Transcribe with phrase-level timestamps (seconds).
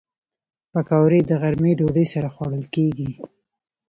[0.71, 3.09] پکورې د غرمې ډوډۍ سره خوړل کېږي